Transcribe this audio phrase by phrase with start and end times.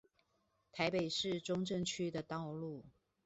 [0.71, 2.83] 台北市中正區的道路